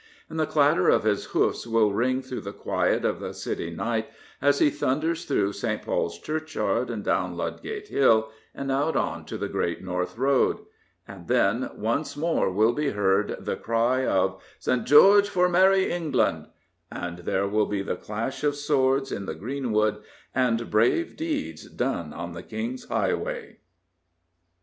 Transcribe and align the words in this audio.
And 0.31 0.39
the 0.39 0.47
clatter 0.47 0.89
of 0.89 1.03
his 1.03 1.25
hoofs 1.25 1.67
will 1.67 1.93
ring 1.93 2.23
through 2.23 2.41
the 2.41 2.53
quiet 2.53 3.05
of 3.05 3.19
the 3.19 3.35
city 3.35 3.69
night 3.69 4.09
as 4.41 4.57
he 4.57 4.71
thunders 4.71 5.25
through 5.25 5.53
St. 5.53 5.83
Paul's 5.83 6.17
Churchyard 6.17 6.89
and 6.89 7.03
down 7.03 7.37
Ludgate 7.37 7.89
Hill 7.89 8.31
and 8.55 8.71
out 8.71 8.95
on 8.95 9.25
to 9.25 9.37
the 9.37 9.47
Great 9.47 9.83
North 9.83 10.17
Road. 10.17 10.57
And 11.07 11.27
then 11.27 11.69
once 11.75 12.17
more 12.17 12.49
will 12.49 12.73
be 12.73 12.89
heard 12.89 13.37
the 13.45 13.55
cry 13.55 14.03
of" 14.03 14.41
St. 14.59 14.85
George 14.85 15.29
for 15.29 15.47
Merry 15.47 15.91
England 15.91 16.47
I" 16.91 16.97
and 17.05 17.19
there 17.19 17.47
will 17.47 17.67
be 17.67 17.83
the 17.83 17.95
clash 17.95 18.43
of 18.43 18.55
swords 18.55 19.11
in 19.11 19.27
the 19.27 19.35
greenwood 19.35 20.01
and 20.33 20.71
brave 20.71 21.15
deeds 21.15 21.65
done 21.69 22.11
on 22.11 22.31
the 22.31 22.41
King's 22.41 22.85
highway. 22.85 23.59